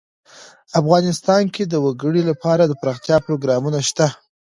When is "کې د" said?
1.53-1.73